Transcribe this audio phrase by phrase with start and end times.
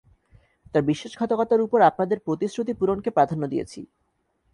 [0.65, 3.79] তার বিশ্বাসঘাতকতার উপর আপনাদের প্রতিশ্রুতি পূরণকে প্রাধান্য দিয়েছি।